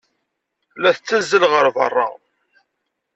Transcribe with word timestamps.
La 0.81 0.91
tettazzal 0.97 1.43
ɣer 1.53 1.65
beṛṛa. 1.75 2.07